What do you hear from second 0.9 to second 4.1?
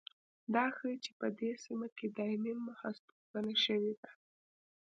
چې په دې سیمه کې دایمي هستوګنه شوې ده.